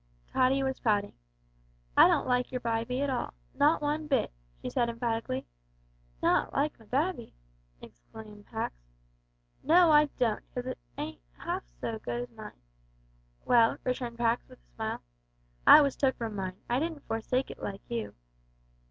[0.33, 1.13] Tottie was pouting.
[1.95, 5.45] "I don't like your bybie at all not one bit," she said emphatically.
[6.23, 7.35] "Not like my babby!"
[7.83, 8.73] exclaimed Pax.
[9.61, 12.59] "No, I don't, 'cause it isn't 'alf so good as mine."
[13.45, 15.03] "Well," returned Pax, with a smile,
[15.67, 16.57] "I was took from mine.
[16.67, 18.15] I didn't forsake it like you."